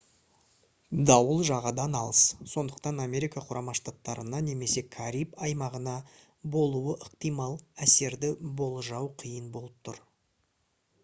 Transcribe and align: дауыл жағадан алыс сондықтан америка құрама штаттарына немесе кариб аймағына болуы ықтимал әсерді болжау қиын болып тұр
дауыл 1.09 1.41
жағадан 1.49 1.97
алыс 1.99 2.21
сондықтан 2.53 3.03
америка 3.03 3.43
құрама 3.49 3.75
штаттарына 3.81 4.39
немесе 4.49 4.83
кариб 4.97 5.37
аймағына 5.49 5.95
болуы 6.57 6.97
ықтимал 7.11 7.59
әсерді 7.89 8.33
болжау 8.63 9.13
қиын 9.25 9.55
болып 9.59 9.79
тұр 9.91 10.03